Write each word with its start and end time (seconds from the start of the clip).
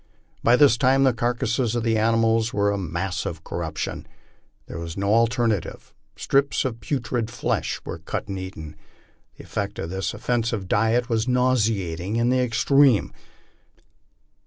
By 0.41 0.55
this 0.55 0.77
time 0.77 1.03
the 1.03 1.13
carcasses 1.13 1.75
of 1.75 1.83
the 1.83 1.95
animals 1.95 2.51
were 2.51 2.71
a 2.71 2.77
mass 2.79 3.23
of 3.23 3.43
corruption. 3.43 4.07
There 4.65 4.79
was 4.79 4.97
no 4.97 5.13
alternative 5.13 5.93
strips 6.15 6.65
of 6.65 6.79
putrid 6.79 7.29
flesh 7.29 7.79
were 7.85 7.99
cut 7.99 8.27
and 8.27 8.39
eaten. 8.39 8.75
The 9.37 9.43
effect 9.43 9.77
of 9.77 9.91
this 9.91 10.15
offensive 10.15 10.67
diet 10.67 11.07
was 11.07 11.27
nauseating 11.27 12.15
in 12.15 12.29
the 12.31 12.39
extreme. 12.39 13.13